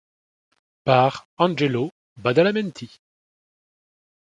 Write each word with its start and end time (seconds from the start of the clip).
Par 0.83 1.27
Angelo 1.37 1.91
Badalamenti. 2.17 2.89